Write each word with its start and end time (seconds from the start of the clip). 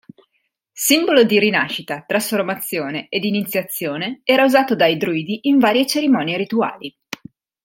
Simbolo 0.73 1.23
di 1.25 1.37
rinascita, 1.37 2.03
trasformazione 2.07 3.05
ed 3.09 3.23
iniziazione 3.23 4.21
era 4.23 4.43
usato 4.43 4.75
dai 4.75 4.97
druidi 4.97 5.41
in 5.43 5.59
varie 5.59 5.85
cerimonie 5.85 6.37
rituali. 6.37 6.97